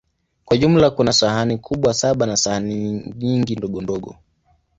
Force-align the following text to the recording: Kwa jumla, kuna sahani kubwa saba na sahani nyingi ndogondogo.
Kwa 0.45 0.57
jumla, 0.57 0.89
kuna 0.91 1.13
sahani 1.13 1.57
kubwa 1.57 1.93
saba 1.93 2.25
na 2.25 2.37
sahani 2.37 2.91
nyingi 3.17 3.55
ndogondogo. 3.55 4.15